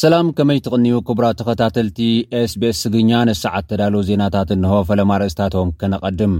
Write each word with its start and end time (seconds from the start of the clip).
ሰላም 0.00 0.26
ከመይ 0.38 0.58
ትቕንዩ 0.64 0.92
ክቡራ 1.06 1.26
ተኸታተልቲ 1.38 2.00
ኤስ 2.40 2.52
ቤስስግኛ 2.62 3.10
ነሳዓት 3.28 3.64
ተዳል 3.70 3.94
ዜናታት 4.08 4.50
እንሆ 4.54 4.72
ፈለማርእስታቶም 4.88 5.72
ከነቐድም 5.80 6.34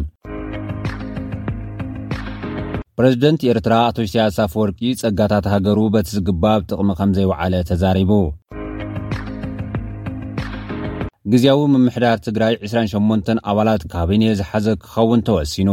ፕረዚደንት 2.98 3.46
ኤርትራ 3.52 3.74
አቶ 3.86 3.96
ስያሳ 4.12 4.38
ፍወርቂ 4.52 4.78
ጸጋታት 5.00 5.48
ሃገሩ 5.54 5.78
በቲ 5.96 6.08
ዝግባብ 6.16 6.60
ጥቕሚ 6.72 6.92
ከም 7.00 7.14
ዘይበዓለ 7.18 7.54
ተዛሪቡ 7.70 8.12
ግዜያዊ 11.34 11.60
ምምሕዳር 11.74 12.20
ትግራይ 12.28 12.54
28 12.70 13.34
ኣባላት 13.54 13.84
ካብን 13.94 14.24
ዝሓዘ 14.42 14.66
ክኸውን 14.84 15.24
ተወሲኑ 15.30 15.70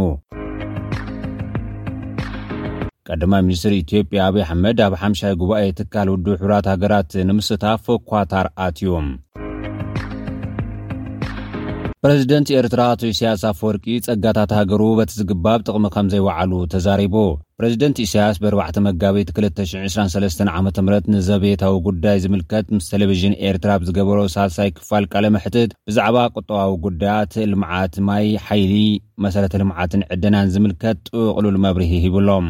ቀዳማ 3.09 3.33
ሚኒስትር 3.47 3.73
ኢትዮጵያ 3.81 4.19
ኣብዪ 4.27 4.39
ኣሕመድ 4.45 4.77
ኣብ 4.85 4.93
ሓምሻይ 5.01 5.33
ጉባኤ 5.41 5.65
ትካል 5.79 6.07
ውድብ 6.11 6.27
ሕብራት 6.41 6.67
ሃገራት 6.71 7.11
ንምስታፍ 7.29 7.83
ኳታርኣት 8.09 8.77
እዩ 8.85 8.93
ፕረዚደንት 12.05 12.47
ኤርትራ 12.59 12.81
ቶ 13.01 13.09
እስያስ 13.11 13.43
ኣፈወርቂ 13.51 13.85
ጸጋታት 14.07 14.51
ሃገሩ 14.59 14.81
በቲ 14.97 15.11
ዝግባብ 15.19 15.59
ጥቕሚ 15.67 15.85
ከም 15.95 16.07
ዘይወዓሉ 16.15 16.51
ተዛሪቡ 16.73 17.15
ፕረዚደንት 17.59 17.97
እሳያስ 18.05 18.37
ብርባዕቲ 18.43 18.77
መጋቢት 18.87 19.29
223 19.39 20.45
ዓ 20.57 20.59
ምት 20.65 21.05
ንዘቤታዊ 21.15 21.73
ጉዳይ 21.87 22.19
ዝምልከት 22.25 22.65
ምስ 22.75 22.87
ቴሌቭዥን 22.93 23.37
ኤርትራ 23.49 23.71
ብ 23.81 23.87
ዝገበሮ 23.89 24.19
ሳልሳይ 24.35 24.69
ክፋል 24.79 25.05
ቀለመሕትት 25.15 25.71
ብዛዕባ 25.89 26.17
ቁጠባዊ 26.39 26.71
ጉዳያት 26.87 27.35
ልምዓት 27.53 27.95
ማይ 28.09 28.27
ሓይሊ 28.47 28.73
መሰረተ 29.25 29.53
ልምዓትን 29.63 30.03
ዕድናን 30.15 30.51
ዝምልከት 30.55 30.99
ጥውቕሉሉ 31.11 31.55
መብርሂ 31.67 31.91
ሂብሎም 32.07 32.47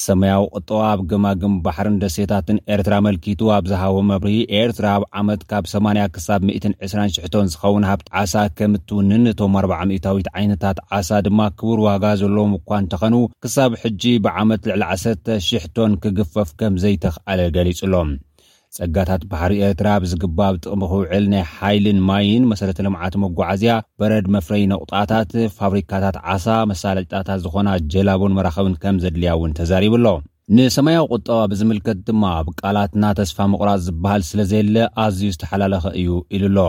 ሰማያዊ 0.00 0.42
ቅጠዋ 0.58 0.78
ኣብ 0.90 1.00
ግማግም 1.10 1.54
ባሕርን 1.64 1.96
ደሴታትን 2.02 2.58
ኤርትራ 2.74 2.94
መልኪቱ 3.06 3.40
ኣብ 3.56 3.64
ዝሃቦ 3.70 3.96
መብሪሂ 4.10 4.36
ኤርትራ 4.60 4.86
ኣብ 4.96 5.02
ዓመት 5.20 5.40
ካብ 5.50 5.64
ሰያ 5.72 6.04
ክሳብ 6.14 6.40
120ቶ 6.52 7.34
ዝኸውን 7.52 7.86
ሃብቲ 7.90 8.06
ዓሳ 8.22 8.34
ከም 8.60 8.72
እትውንነቶም 8.78 9.58
40ታዊት 9.62 10.30
ዓይነታት 10.38 10.78
ዓሳ 10.98 11.10
ድማ 11.28 11.40
ክቡር 11.58 11.80
ዋጋ 11.88 12.04
ዘለዎም 12.22 12.54
እኳ 12.60 12.68
እንተኸኑ 12.84 13.14
ክሳብ 13.44 13.70
ሕጂ 13.84 14.02
ብዓመት 14.26 14.64
ልዕሊ 14.70 14.84
100ቶን 15.52 16.00
ክግፈፍ 16.04 16.50
ከም 16.62 16.74
ዘይተኽኣለ 16.84 17.40
ገሊጹ 17.58 17.80
ሎም 17.94 18.10
ፀጋታት 18.76 19.22
ባሕሪ 19.30 19.54
ኤርትራ 19.66 19.88
ብዝግባ 20.02 20.38
ብጥቕሚ 20.54 20.82
ክውዕል 20.90 21.24
ናይ 21.32 21.42
ሓይልን 21.56 21.98
ማይን 22.08 22.44
መሰረተ 22.52 22.78
ልምዓት 22.86 23.14
መጓዓዝያ 23.24 23.72
በረድ 24.00 24.26
መፍረይ 24.34 24.62
ነቁጣታት 24.70 25.32
ፋብሪካታት 25.58 26.16
ዓሳ 26.34 26.46
መሳለጭጣታት 26.70 27.40
ዝኾና 27.46 27.68
ጀላቡን 27.94 28.36
መራኸብን 28.38 28.76
ከም 28.84 28.96
ዘድልያ 29.02 29.32
እውን 29.38 29.52
ተዛሪብ 29.58 29.94
ኣሎ 29.98 30.06
ንሰማያዊ 30.58 31.04
ቁጠባ 31.16 31.38
ብዝምልከት 31.52 31.98
ድማ 32.06 32.24
ብቃላትና 32.46 33.04
ተስፋ 33.18 33.38
ምቁራፅ 33.54 33.78
ዝበሃል 33.88 34.24
ስለ 34.30 34.40
ዘየለ 34.52 34.76
ኣዝዩ 35.04 35.28
ዝተሓላለኸ 35.34 35.84
እዩ 36.02 36.16
ኢሉ 36.38 36.44
ኣሎ 36.52 36.66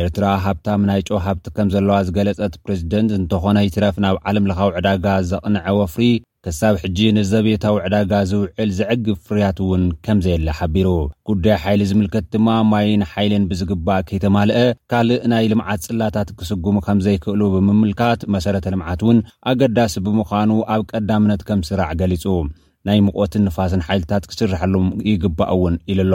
ኤርትራ 0.00 0.26
ሃብታ 0.44 0.66
ምናይ 0.82 1.00
ጮ 1.08 1.20
ሃብቲ 1.26 1.46
ከም 1.56 1.70
ዘለዋ 1.76 1.96
ዝገለፀት 2.08 2.52
ፕሬዚደንት 2.64 3.10
እንተኾነ 3.20 3.56
ይትረፍ 3.66 3.96
ናብ 4.04 4.18
ዓለምለካዊ 4.28 4.70
ዕዳጋ 4.80 5.06
ዘቕንዐ 5.30 5.64
ወፍሪ 5.80 6.06
ክሳብ 6.46 6.74
ሕጂ 6.82 6.98
ንዘቤታ 7.16 7.64
ዊዕዳጋ 7.74 8.12
ዝውዕል 8.30 8.70
ዝዕግብ 8.78 9.16
ፍርያት 9.26 9.58
እውን 9.64 9.82
ከምዘየለ 10.04 10.46
ሓቢሩ 10.58 10.88
ጕዳይ 11.30 11.54
ሓይሊ 11.64 11.80
ዝምልከት 11.90 12.24
ድማ 12.32 12.48
ማይን 12.70 13.02
ሓይልን 13.10 13.44
ብዝግባእ 13.50 14.00
ከይተማልአ 14.08 14.62
ካልእ 14.92 15.20
ናይ 15.32 15.46
ልምዓት 15.52 15.80
ጽላታት 15.86 16.28
ክስጉሙ 16.40 16.74
ከም 16.86 16.98
ዘይክእሉ 17.06 17.40
ብምምልካት 17.54 18.20
መሰረተ 18.36 18.64
ልምዓት 18.76 19.02
እውን 19.06 19.20
ኣገዳሲ 19.52 19.94
ብምዃኑ 20.06 20.50
ኣብ 20.76 20.82
ቀዳምነት 20.92 21.42
ከም 21.50 21.62
ስራዕ 21.70 21.90
ገሊጹ 22.00 22.24
ናይ 22.88 22.98
ምቆትን 23.06 23.42
ንፋስን 23.46 23.82
ሓይልታት 23.88 24.24
ክስርሐሎም 24.30 24.86
ይግባእ 25.08 25.50
እውን 25.54 25.74
ኢሉ 25.92 25.98
ኣሎ 26.06 26.14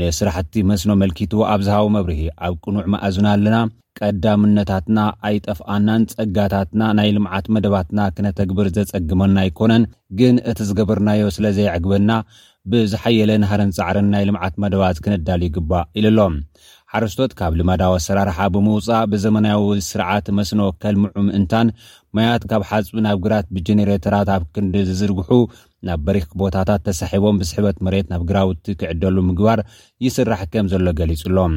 ንስራሕቲ 0.00 0.54
መስኖ 0.70 0.90
መልኪቱ 1.02 1.32
ኣብዝሃቦ 1.52 1.86
መብርሂ 1.94 2.18
ኣብ 2.46 2.54
ቅኑዕ 2.64 2.84
መኣዝና 2.94 3.26
ኣለና 3.36 3.56
ቀዳምነታትና 3.98 4.98
ኣይጠፍኣናን 5.28 6.02
ፀጋታትና 6.12 6.82
ናይ 6.98 7.08
ልምዓት 7.16 7.46
መደባትና 7.54 8.00
ክነተግብር 8.16 8.68
ዘፀግመና 8.76 9.36
ኣይኮነን 9.44 9.82
ግን 10.18 10.36
እቲ 10.50 10.60
ዝገበርናዮ 10.68 11.24
ስለዘይዕግበና 11.36 12.10
ብዝሓየለ 12.72 13.30
ናሃርን 13.42 13.70
ፃዕርን 13.78 14.06
ናይ 14.14 14.24
ልምዓት 14.28 14.54
መደባት 14.64 14.98
ክነዳል 15.04 15.42
ይግባእ 15.46 15.86
ኢሉ 16.00 16.06
ኣሎም 16.12 16.34
ሓርስቶት 16.94 17.32
ካብ 17.38 17.52
ልማዳዊ 17.58 17.92
ኣሰራርሓ 17.98 18.38
ብምውፃእ 18.54 19.06
ብዘመናዊ 19.12 19.68
ስርዓት 19.90 20.26
መስኖ 20.38 20.60
ከልምዑ 20.82 21.14
ምእንታን 21.28 21.68
ማያት 22.16 22.42
ካብ 22.50 22.64
ሓፅቢ 22.70 22.98
ናብ 23.06 23.18
ግራት 23.26 23.46
ብጀነሬተራት 23.56 24.30
ኣብ 24.36 24.42
ክንዲ 24.54 24.74
ዝዝርግሑ 24.88 25.30
ናብ 25.86 26.00
በሪክ 26.06 26.28
ቦታታት 26.40 26.82
ተሳሒቦም 26.88 27.38
ብስሕበት 27.40 27.76
መሬት 27.86 28.06
ናብ 28.12 28.22
ግራውቲ 28.30 28.64
ክዕደሉ 28.80 29.16
ምግባር 29.28 29.60
ይስራሕ 30.06 30.40
ከም 30.52 30.66
ዘሎ 30.72 30.86
ገሊጹሎም 31.00 31.54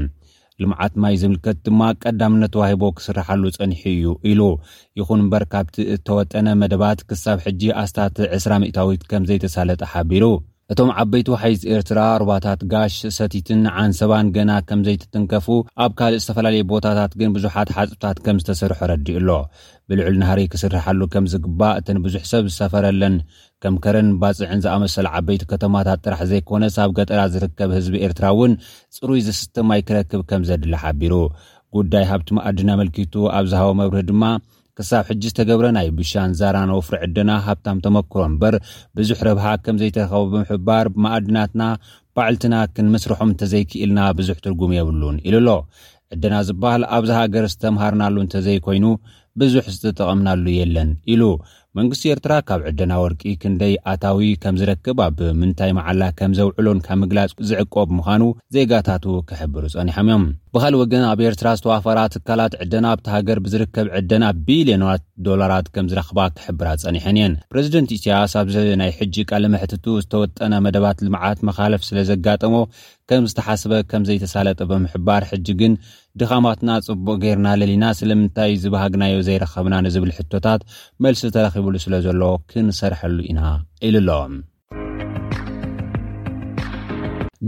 ልምዓት 0.62 0.94
ማይ 1.03 1.16
ዝምልከት 1.22 1.58
ድማ 1.68 1.81
ቀዳምነት 2.03 2.52
ተዋሂቦ 2.56 2.84
ክስራሓሉ 2.97 3.44
ፀኒሑ 3.58 3.85
እዩ 3.96 4.12
ኢሉ 4.31 4.41
ይኹን 5.00 5.22
እምበር 5.24 5.46
ካብቲ 5.53 5.75
እተወጠነ 5.96 6.47
መደባት 6.64 7.00
ክሳብ 7.09 7.40
ሕጂ 7.46 7.64
ኣስታት 7.84 8.18
20ሚታዊት 8.40 9.02
ከምዘይተሳለጠ 9.12 9.81
ሓቢሩ 9.94 10.24
እቶም 10.74 10.90
ዓበይቲ 11.02 11.28
ሓት 11.42 11.64
ኤርትራ 11.74 12.00
ኣሩባታት 12.12 12.59
ጋሽ 12.72 12.94
ሰቲትን 13.18 13.59
ዓንሰባን 13.81 14.28
ገና 14.36 14.52
ከም 14.70 14.80
ዘይትትንከፉ 14.88 15.48
ኣብ 15.84 15.92
ካልእ 16.00 16.22
ዝተፈላለየ 16.24 16.66
ቦታታት 16.72 17.12
ግን 17.20 17.30
ብዙሓት 17.36 17.70
ሓፅብታት 17.76 18.18
ከም 18.26 18.38
ዝተሰርሖ 18.44 18.80
ረዲኡ 18.92 19.18
ኣሎ 19.20 19.30
ብልዑል 19.92 20.16
ናሃሪ 20.22 20.42
ክስርሐሉ 20.53 21.02
ከም 21.16 21.26
ዝግባእ 21.34 21.76
እተን 21.81 22.00
ብዙሕ 22.06 22.24
ሰብ 22.31 22.44
ዝሰፈረለን 22.52 23.18
ከም 23.66 23.76
ከረን 23.84 24.09
ባፅዕን 24.24 24.64
ዝኣመሰለ 24.66 25.06
ዓበይቲ 25.20 25.44
ከተማታት 25.53 26.02
ጥራሕ 26.08 26.22
ዘይኮነ 26.34 26.64
ኣብ 26.86 26.94
ገጠራ 27.00 27.22
ዝርከብ 27.36 27.70
ህዝቢ 27.78 27.96
ኤርትራ 28.08 28.26
እውን 28.36 28.56
ፅሩይ 28.97 29.22
ዝስተማይ 29.28 29.84
ክረክብ 29.90 30.24
ከም 30.32 30.42
ዘድላ 30.50 30.74
ሓቢሩ 30.86 31.14
ጉዳይ 31.78 32.06
ሃብቲ 32.14 32.30
መኣድን 32.40 32.72
ኣመልኪቱ 32.78 33.14
ኣብ 33.38 33.46
ዝሃቦ 33.53 33.72
መብርህ 33.84 34.06
ድማ 34.12 34.24
ክሳብ 34.78 35.03
ሕጂ 35.09 35.22
ዝተገብረ 35.31 35.66
ናይ 35.75 35.88
ብሻን 35.97 36.31
ዛራን 36.40 36.72
ወፍሪ 36.78 36.96
ዕድና 37.06 37.31
ሃብታም 37.46 37.78
ተመክሮ 37.86 38.22
እምበር 38.30 38.56
ብዙሕ 38.97 39.19
ርብሃ 39.28 39.46
ከም 39.66 39.75
ዘይተረኸቡ 39.81 40.24
ብምሕባር 40.31 40.86
ማኣድናትና 41.03 41.63
ባዕልትና 42.18 42.56
ክንምስርሖም 42.75 43.30
እንተዘይክኢልና 43.34 44.00
ብዙሕ 44.19 44.35
ትርጉም 44.46 44.74
የብሉን 44.78 45.18
ኢሉ 45.28 45.35
ኣሎ 45.41 45.50
ዕድና 46.16 46.35
ዝበሃል 46.47 46.84
ኣብዚ 46.97 47.09
ሃገር 47.19 47.46
ዝተምሃርናሉ 47.53 48.16
እንተ 48.25 48.35
ዘይኮይኑ 48.47 48.85
ብዙሕ 49.41 49.64
ዝጥጠቐምናሉ 49.75 50.44
የለን 50.59 50.91
ኢሉ 51.14 51.22
መንግስቲ 51.80 52.03
ኤርትራ 52.13 52.34
ካብ 52.50 52.62
ዕደና 52.69 52.94
ወርቂ 53.03 53.22
ክንደይ 53.41 53.74
ኣታዊ 53.91 54.28
ከምዝረክብ 54.44 54.97
ኣብ 55.06 55.18
ምንታይ 55.40 55.72
መዓላ 55.78 56.03
ከም 56.19 56.34
ዘውዕሎን 56.38 56.80
ካብ 56.86 57.00
ምግላፅ 57.02 57.31
ዝዕቆ 57.50 57.75
ምኳኑ 57.97 58.22
ዜጋታት 58.58 59.06
ክሕብሩ 59.30 59.63
ፀኒሖም 59.75 60.06
እዮም 60.09 60.24
ብካልእ 60.58 60.80
ወግን 60.81 61.03
ኣብ 61.09 61.19
ኤርትራ 61.30 61.47
ዝተዋፈራ 61.59 62.00
ትካላት 62.14 62.53
ዕደና 62.66 62.85
ኣብቲ 62.96 63.08
ሃገር 63.16 63.40
ብዝርከብ 63.46 63.88
ዕደና 64.00 64.25
ቢልዮናት 64.46 65.02
ዶላራት 65.25 65.68
ከምዝረክባ 65.75 66.19
ክሕብራ 66.38 66.68
ፀኒሐን 66.85 67.18
እየን 67.19 67.34
ፕረዚደንት 67.53 67.90
እሳያስ 67.97 68.35
ኣብዚ 68.41 68.56
ናይ 68.84 68.91
ሕጂ 69.00 69.16
ቃልመሕትቱ 69.31 69.85
ዝተወጠነ 70.06 70.53
መደባት 70.68 71.03
ልምዓት 71.08 71.41
መካለፍ 71.52 71.81
ስለዘጋጠሞ 71.90 72.56
ከም 73.09 73.25
ዝተሓስበ 73.31 73.74
ከምዘይተሳለጠ 73.90 74.59
ብምሕባር 74.69 75.24
ሕጂ 75.31 75.47
ግን 75.59 75.74
ድኻማትና 76.19 76.69
ፅቡቅ 76.88 77.16
ገርና 77.24 77.47
ዘሊና 77.62 77.85
ስለምንታይ 78.00 78.52
ዝበሃግናዮ 78.64 79.16
ዘይረኸብና 79.28 79.75
ንዝብል 79.85 80.12
ቶታት 80.34 80.62
መልስ 81.06 81.22
ብ 81.65 81.65
ብሉ 81.68 81.76
ስለዘሎ 81.86 82.22
ክንሰርሐሉ 82.52 83.18
ኢና 83.31 83.42
ኢሉኣሎ 83.88 84.20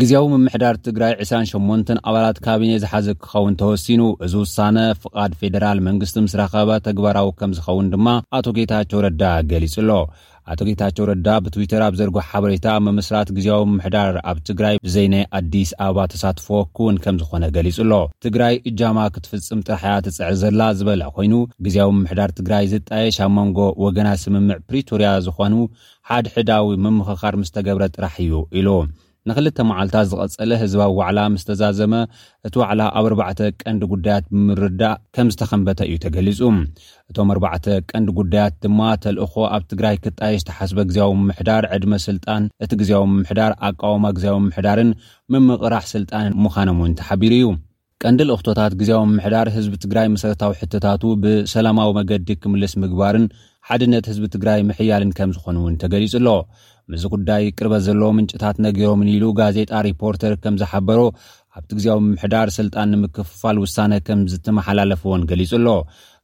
ግዜዊ 0.02 0.26
ምምሕዳር 0.32 0.76
ትግራይ 0.86 1.14
28 1.26 1.92
ኣባላት 2.10 2.38
ካቢነ 2.46 2.72
ዝሓዘ 2.84 3.08
ክኸውን 3.22 3.54
ተወሲኑ 3.62 4.02
እዚ 4.26 4.34
ውሳነ 4.42 4.78
ፍቓድ 5.04 5.32
ፌደራል 5.42 5.80
መንግስቲ 5.88 6.18
ምስ 6.26 6.34
ረኸበ 6.42 6.70
ተግባራዊ 6.88 7.30
ከም 7.40 7.52
ዝኸውን 7.58 7.88
ድማ 7.94 8.08
ኣቶ 8.40 8.46
ጌታቸው 8.58 9.00
ረዳ 9.06 9.24
ገሊፁ 9.52 9.76
ሎ 9.90 9.94
ኣቶጌታቸው 10.54 11.06
ረዳ 11.10 11.28
ብትዊተር 11.46 11.82
ኣብ 11.88 11.94
ዘርጎሕ 12.00 12.28
ሓበሬታ 12.34 12.68
መምስራት 12.88 13.30
ግዜያዊ 13.38 13.64
ምሕዳር 13.74 14.16
ኣብ 14.30 14.38
ትግራይ 14.50 14.76
ብዘይናይ 14.86 15.24
ኣዲስ 15.40 15.70
ኣበባ 15.86 16.00
ተሳትፎዎኩውን 16.14 16.98
ከም 17.04 17.16
ዝኾነ 17.22 17.44
ገሊጹ 17.56 17.78
ኣሎ 17.86 17.94
ትግራይ 18.26 18.56
እጃማ 18.70 18.98
ክትፍፅም 19.16 19.64
ጥራሕያ 19.68 19.96
ትፅዕር 20.06 20.34
ዘላ 20.44 20.62
ዝበላ 20.82 21.02
ኮይኑ 21.18 21.34
ግዜያዊ 21.68 21.90
ምሕዳር 22.04 22.34
ትግራይ 22.40 22.66
ዝጣየሽ 22.74 23.18
ኣብ 23.26 23.34
መንጎ 23.40 23.58
ወገናት 23.86 24.22
ስምምዕ 24.26 24.58
ፕሪቶርያ 24.70 25.10
ዝኾኑ 25.28 25.54
ሓድ 26.12 26.26
ሕዳዊ 26.38 26.68
ምምኽኻር 26.86 27.36
ምስተገብረ 27.44 27.84
ጥራሕ 27.98 28.16
እዩ 28.28 28.34
ኢሉ 28.60 28.70
ንክልተ 29.30 29.60
መዓልታት 29.70 30.06
ዝቐፀለ 30.12 30.52
ህዝባዊ 30.62 30.92
ዋዕላ 31.00 31.20
ምስ 31.34 31.42
ተዛዘመ 31.48 31.94
እቲ 32.48 32.54
ዋዕላ 32.62 32.82
ኣብ 32.98 33.06
ኣርባዕተ 33.10 33.40
ቀንዲ 33.62 33.82
ጉዳያት 33.94 34.26
ብምርዳእ 34.34 34.96
ከም 35.16 35.28
ዝተከንበተ 35.34 35.80
እዩ 35.88 35.96
ተገሊፁ 36.06 36.40
እቶም 37.12 37.30
ኣርባዕተ 37.34 37.66
ቀንዲ 37.92 38.10
ጉዳያት 38.20 38.54
ድማ 38.66 38.80
ተልእኮ 39.06 39.34
ኣብ 39.56 39.64
ትግራይ 39.72 39.98
ክጣይሽ 40.06 40.42
ዝተሓስበ 40.44 40.80
ግዜያዊ 40.92 41.12
ምሕዳር 41.28 41.66
ዕድመ 41.78 41.94
ስልጣን 42.08 42.46
እቲ 42.66 42.72
ግዜዊ 42.82 43.02
ምሕዳር 43.20 43.54
ኣቃወማ 43.70 44.06
ግዜዊ 44.20 44.38
ምሕዳርን 44.48 44.92
መምቕራሕ 45.36 45.86
ስልጣንን 45.96 46.36
ምዃኖም 46.46 46.80
እውን 46.82 46.96
ተሓቢሩ 47.02 47.34
እዩ 47.40 47.50
ቀንዲ 48.04 48.22
ልእኽቶታት 48.30 48.74
ግዜዊ 48.80 49.00
ምሕዳር 49.18 49.48
ህዝቢ 49.58 49.76
ትግራይ 49.84 50.08
መሰረታዊ 50.16 50.52
ሕተታቱ 50.64 51.04
ብሰላማዊ 51.24 51.90
መገዲ 52.00 52.28
ክምልስ 52.42 52.74
ምግባርን 52.84 53.26
ሓድነት 53.70 54.06
ህዝቢ 54.10 54.26
ትግራይ 54.34 54.60
ምሕያልን 54.68 55.10
ከም 55.18 55.30
ዝኾኑእውን 55.36 55.74
ተገሊጹ 55.82 56.14
ኣሎ 56.20 56.30
ምዚ 56.92 57.04
ጉዳይ 57.16 57.44
ቅርበት 57.58 57.82
ዘለዎ 57.88 58.10
ምንጭታት 58.18 58.58
ነጊሮምን 58.66 59.10
ኢሉ 59.16 59.24
ጋዜጣ 59.40 59.72
ሪፖርተር 59.88 60.34
ከም 60.44 60.56
ዝሓበሮ 60.62 61.00
ኣብቲ 61.58 61.70
ግዜዊ 61.78 61.96
ምምሕዳር 62.06 62.48
ስልጣን 62.58 62.90
ንምክፍፋል 62.94 63.58
ውሳነ 63.64 63.94
ከም 64.08 64.20
ዝተመሓላለፍዎን 64.34 65.24
ገሊፁኣሎ 65.32 65.68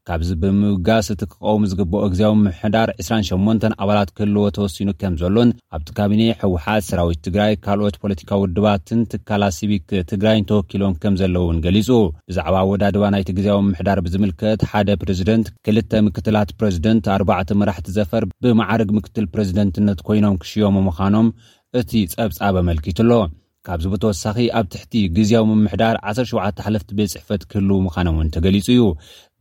ካብዚ 0.09 0.29
ብምብጋስ 0.41 1.07
እቲ 1.13 1.21
ክከውም 1.31 1.63
ዝግብኦ 1.71 2.01
ግዜዊ 2.13 2.31
ምሕዳር 2.45 2.89
28 3.03 3.65
ኣባላት 3.83 4.09
ክህልዎ 4.15 4.41
ተወሲኑ 4.55 4.89
ከም 5.01 5.13
ዘሎን 5.21 5.49
ኣብቲ 5.75 5.87
ካቢነ 5.97 6.21
ሕወሓት 6.41 6.83
ሰራዊት 6.87 7.19
ትግራይ 7.25 7.53
ካልኦት 7.65 7.95
ፖለቲካዊ 8.03 8.39
ውድባትን 8.43 8.99
ትካላ 9.11 9.43
ስቢክ 9.57 9.85
ትግራይን 10.11 10.47
ተወኪሎም 10.49 10.97
ከም 11.03 11.13
ዘለእውን 11.21 11.61
ገሊጹ 11.65 11.89
ብዛዕባ 12.31 12.55
ወዳድባ 12.71 13.03
ናይቲ 13.15 13.31
ግዜዊ 13.37 13.55
ምሕዳር 13.69 14.01
ብዝምልክት 14.07 14.65
ሓደ 14.71 14.89
ፕረዚደንት 15.03 15.49
ክልተ 15.67 15.91
ምክትላት 16.07 16.51
ፕረዚደንት 16.59 17.07
ኣርባዕቲ 17.15 17.51
መራሕቲ 17.61 17.87
ዘፈር 17.99 18.25
ብመዕርግ 18.45 18.91
ምክትል 18.99 19.27
ፕረዝደንትነት 19.35 20.01
ኮይኖም 20.09 20.35
ክሽየም 20.43 20.77
ምዃኖም 20.89 21.29
እቲ 21.81 21.91
ጸብጻብ 22.15 22.55
ኣመልኪቱ 22.63 22.99
ኣሎ 23.05 23.11
ካብዚ 23.67 23.85
ብተወሳኺ 23.91 24.37
ኣብ 24.59 24.65
ትሕቲ 24.71 24.93
ግዜዊ 25.17 25.43
ምምሕዳር 25.49 25.95
17ሓለፍቲ 26.11 26.89
ቤት 26.97 27.11
ፅሕፈት 27.13 27.41
ክህልው 27.51 27.77
ምዃኖም 27.85 28.15
እውን 28.17 28.29
ተገሊፁ 28.35 28.65
እዩ 28.73 28.83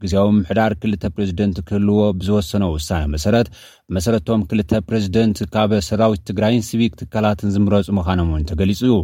ግዜዊ 0.03 0.25
ምምሕዳር 0.37 0.73
ክልተ 0.83 1.03
ፕሬዚደንት 1.17 1.57
ክህልዎ 1.69 1.97
ብዝወሰኖ 2.19 2.63
ውሳነ 2.75 3.03
መሰረት 3.15 3.49
ብመሰረቶም 3.89 4.45
ክልተ 4.51 4.71
ፕሬዚደንት 4.89 5.39
ካብ 5.55 5.73
ሰራዊት 5.89 6.23
ትግራይን 6.31 6.63
ስቪክ 6.69 6.95
ትካላትን 7.03 7.53
ዝምረፁ 7.57 7.89
ምዃኖም 7.99 8.31
እውን 8.33 8.47
ተገሊፁ 8.53 8.81
እዩ 8.89 8.95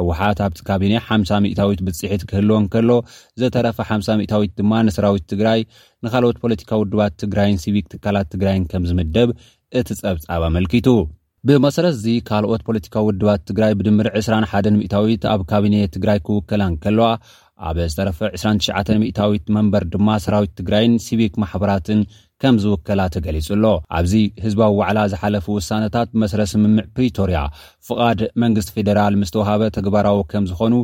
ሕወሓት 0.00 0.40
ኣብቲ 0.48 0.60
ካቢነ 0.68 0.94
ሓ0 1.08 1.42
ሚታዊት 1.46 1.82
ብፅሒት 1.88 2.24
ክህልዎን 2.32 2.66
ከሎ 2.74 2.90
ዘተረፈ 3.42 3.78
500ታዊት 3.92 4.54
ድማ 4.60 4.72
ንሰራዊት 4.90 5.26
ትግራይ 5.34 5.62
ንካልኦት 6.06 6.38
ፖለቲካ 6.44 6.70
ውድባት 6.84 7.14
ትግራይን 7.24 7.58
ስቪክ 7.66 7.86
ትካላት 7.94 8.28
ትግራይን 8.34 8.66
ከም 8.72 8.86
ዝምደብ 8.92 9.30
እቲ 9.80 9.88
ፀብጻብ 10.04 10.40
ኣመልኪቱ 10.50 10.88
ብመሰረት 11.48 11.94
እዚ 11.96 12.04
ካልኦት 12.28 12.62
ፖለቲካዊ 12.66 13.04
ውድባት 13.06 13.40
ትግራይ 13.48 13.72
ብድምር 13.78 14.06
21ን 14.18 14.76
ሚታዊት 14.82 15.22
ኣብ 15.32 15.40
ካቢኔ 15.50 15.74
ትግራይ 15.94 16.18
ክውከላ 16.26 16.62
እንከለዋ 16.72 17.08
ኣብ 17.68 17.76
ዝተረፈ 17.92 18.18
29ሽ 18.40 18.90
ሚታዊት 19.04 19.46
መንበር 19.56 19.84
ድማ 19.94 20.08
ሰራዊት 20.26 20.52
ትግራይን 20.60 20.94
ስቪክ 21.06 21.34
ማሕበራትን 21.44 22.00
ከም 22.42 22.56
ዝውከላ 22.62 23.00
ተገሊፁ 23.14 23.48
ኣሎ 23.56 23.64
ኣብዚ 23.96 24.12
ህዝባዊ 24.44 24.72
ዋዕላ 24.78 25.00
ዝሓለፉ 25.10 25.44
ውሳነታት 25.58 26.08
መስረ 26.22 26.38
ስምምዕ 26.52 26.84
ፕሪቶርያ 26.96 27.40
ፍቓድ 27.88 28.20
መንግስቲ 28.42 28.70
ፌደራል 28.76 29.14
ምስተዋሃበ 29.20 29.62
ተግባራዊ 29.76 30.18
ከም 30.32 30.46
ዝኾኑ 30.50 30.74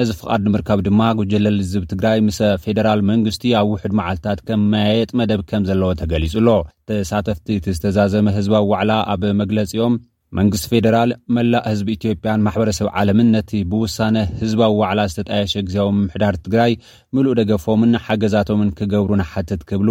ነዚ 0.00 0.10
ፍቃድ 0.20 0.42
ንምርካብ 0.48 0.80
ድማ 0.88 1.00
ጉጅለ 1.20 1.46
ልዝብ 1.60 1.84
ትግራይ 1.92 2.20
ምስ 2.26 2.40
ፌደራል 2.64 3.02
መንግስቲ 3.12 3.44
ኣብ 3.60 3.70
ውሕድ 3.74 3.94
መዓልትታት 4.00 4.42
ከም 4.50 4.64
መያየጥ 4.74 5.10
መደብ 5.20 5.40
ከም 5.52 5.64
ዘለዎ 5.70 5.90
ተገሊፁሎ 6.02 6.48
ተሳተፍቲ 6.90 7.48
እቲ 7.60 7.66
ዝተዛዘመ 7.78 8.26
ህዝባዊ 8.38 8.66
ዋዕላ 8.74 8.92
ኣብ 9.14 9.24
መግለፂ 9.42 9.72
ኦም 9.86 9.96
መንግስቲ 10.38 10.64
ፌደራል 10.72 11.10
መላእ 11.36 11.64
ህዝቢ 11.72 11.88
ኢትዮጵያን 11.98 12.42
ማሕበረሰብ 12.46 12.86
ዓለምን 13.00 13.28
ነቲ 13.36 13.50
ብውሳነ 13.72 14.16
ህዝባዊ 14.40 14.72
ዋዕላ 14.80 15.00
ዝተጠየሸ 15.10 15.54
ግዜ 15.66 15.76
ምምሕዳር 15.98 16.36
ትግራይ 16.44 16.72
ምሉእ 17.16 17.36
ደገፎምን 17.40 17.92
ሓገዛቶምን 18.06 18.70
ክገብሩንሓትት 18.78 19.62
ክብሉ 19.70 19.90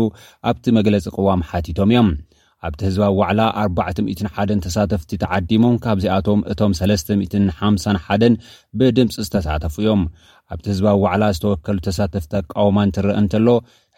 ኣብቲ 0.51 0.65
መግለፂ 0.77 1.05
ቅዋም 1.15 1.45
ሓቲቶም 1.51 1.91
እዮም 1.93 2.09
ኣብቲ 2.67 2.81
ህዝባዊ 2.89 3.13
ዋዕላ 3.21 3.39
401 3.63 4.53
ተሳተፍቲ 4.65 5.11
ተዓዲሞም 5.23 5.75
ካብዚኣቶም 5.83 6.39
እቶም 6.51 6.71
351 6.79 8.45
ብድምፂ 8.79 9.15
ዝተሳተፉ 9.27 9.75
እዮም 9.83 10.03
ኣብቲ 10.53 10.65
ህዝባዊ 10.73 10.97
ዋዕላ 11.05 11.23
ዝተወከሉ 11.37 11.77
ተሳተፍቲ 11.87 12.33
ቃወማንትረአ 12.53 13.17
እንተሎ 13.21 13.47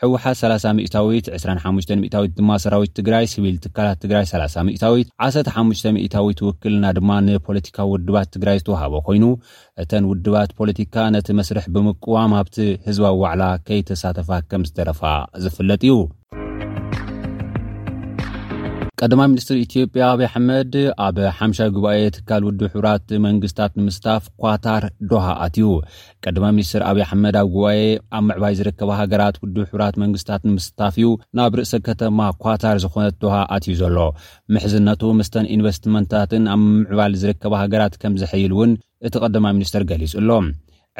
ሕወሓት 0.01 0.37
30 0.39 0.83
ታዊት 0.95 1.27
25ታዊት 1.37 2.31
ድማ 2.39 2.51
ሰራዊት 2.63 2.91
ትግራይ 2.99 3.25
ስቢል 3.31 3.55
ትካላት 3.63 3.99
ትግራይ 4.03 4.25
30 4.31 4.65
ሚታዊት 4.69 5.07
15 5.55 5.87
ታዊት 6.15 6.41
ውክልና 6.47 6.85
ድማ 6.97 7.09
ንፖለቲካዊ 7.27 7.87
ውድባት 7.93 8.29
ትግራይ 8.35 8.59
ዝተዋሃቦ 8.61 8.93
ኮይኑ 9.07 9.25
እተን 9.83 10.07
ውድባት 10.11 10.51
ፖለቲካ 10.59 10.95
ነቲ 11.15 11.29
መስርሕ 11.41 11.65
ብምቅዋም 11.77 12.33
ኣብቲ 12.41 12.57
ህዝባዊ 12.89 13.17
ዋዕላ 13.25 13.45
ከይተሳተፋ 13.69 14.31
ከም 14.51 14.65
ዝተረፋ 14.69 15.01
ዝፍለጥ 15.45 15.81
እዩ 15.87 15.95
ቀዳማ 19.01 19.21
ሚኒስትር 19.31 19.55
ኢትዮጵያ 19.63 20.03
ኣብይ 20.11 20.25
ኣሕመድ 20.27 20.71
ኣብ 21.05 21.17
ሓምሻይ 21.39 21.67
ጉባኤ 21.75 21.97
ትካል 22.15 22.41
ውድብ 22.47 22.61
ሕብራት 22.73 23.09
መንግስትታት 23.25 23.73
ንምስታፍ 23.79 24.23
ኳታር 24.43 24.83
ዶሃ 25.11 25.25
ኣትዩ 25.45 25.65
ቀዳማ 26.23 26.45
ሚኒስትር 26.57 26.81
ኣብዪ 26.87 27.01
ኣሓመድ 27.05 27.35
ኣብ 27.41 27.47
ጉባኤ 27.55 27.81
ኣብ 28.19 28.23
ምዕባል 28.29 28.55
ዝርከባ 28.59 28.89
ሃገራት 29.01 29.35
ውድብ 29.43 29.61
ሕብራት 29.71 29.97
መንግስትታት 30.03 30.41
ንምስታፍ 30.49 30.95
እዩ 31.01 31.09
ናብ 31.39 31.53
ርእሰ 31.59 31.73
ከተማ 31.87 32.19
ኳታር 32.45 32.79
ዝኾነት 32.85 33.17
ዶሃ 33.23 33.35
ኣትዩ 33.57 33.75
ዘሎ 33.81 33.97
ምሕዝነቱ 34.55 35.03
ምስተን 35.19 35.49
ኢንቨስትመንታትን 35.57 36.43
ኣብ 36.55 36.61
ምዕባል 36.79 37.13
ዝርከባ 37.25 37.53
ሃገራት 37.65 37.95
ከም 38.03 38.15
ዝሕይል 38.23 38.53
እውን 38.57 38.73
እቲ 39.09 39.13
ቀዳማ 39.25 39.45
ሚኒስትር 39.59 39.85
ገሊጹ 39.91 40.13
ኣሎ 40.23 40.29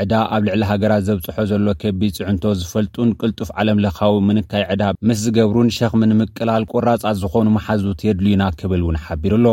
ዕዳ 0.02 0.14
ኣብ 0.36 0.42
ልዕሊ 0.48 0.64
ሃገራት 0.70 1.04
ዘብፅሖ 1.08 1.38
ዘሎ 1.52 1.68
ከቢ 1.82 2.02
ፅዕንቶ 2.18 2.44
ዝፈልጡን 2.60 3.10
ቅልጡፍ 3.20 3.50
ዓለም 3.62 3.78
ለካዊ 3.84 4.16
ምንካይ 4.28 4.64
ዕዳ 4.74 4.84
ምስ 5.10 5.18
ዝገብሩን 5.26 5.70
ሸክሚ 5.78 6.02
ንምቅላል 6.12 6.64
ቆራፃት 6.72 7.04
ዝኾኑ 7.22 7.46
መሓዙ 7.56 7.82
የድልዩና 8.08 8.44
ክብል 8.60 8.82
እውን 8.86 8.98
ሓቢሩ 9.06 9.34
ኣሎ 9.40 9.48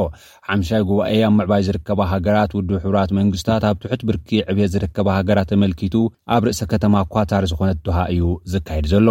ሓምሻይ 0.49 0.83
ጉባኤ 0.91 1.17
ኣብ 1.29 1.35
ምዕባይ 1.39 1.63
ዝርከባ 1.69 2.01
ሃገራት 2.13 2.53
ውድብ 2.59 2.75
ሕብራት 2.85 3.13
መንግስትታት 3.21 3.65
ኣብ 3.71 3.79
ትሑት 3.85 4.05
ብርኪ 4.11 4.29
ዕብት 4.55 4.71
ዝርከባ 4.75 5.09
ሃገራት 5.19 5.49
ተመልኪቱ 5.55 5.95
ኣብ 6.37 6.43
ርእሰ 6.51 6.63
ከተማ 6.75 6.95
ኳታሪ 7.15 7.47
ዝኾነት 7.53 7.79
እትሃ 7.83 7.99
እዩ 8.17 8.29
ዝካየድ 8.55 8.89
ዘሎ 8.95 9.09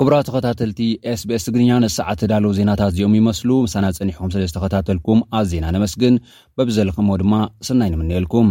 ክብራ 0.00 0.14
ተኸታተልቲ 0.28 0.78
sብስ 1.20 1.44
ትግርኛ 1.46 1.70
ነሰዓት 1.84 2.20
ዳለዉ 2.30 2.50
ዜናታት 2.58 2.90
እዚኦም 2.94 3.16
ይመስሉ 3.18 3.50
ምሳና 3.66 3.84
ፀኒሑኩም 3.98 4.32
ስለዝተኸታተልኩም 4.34 5.20
ኣዜና 5.40 5.64
ነመስግን 5.76 6.16
በብዘለኹምዎ 6.56 7.16
ድማ 7.22 7.34
ስናይ 7.68 7.92
ንምንአልኩም 7.94 8.50